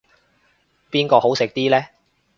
[0.89, 1.85] 邊個好食啲呢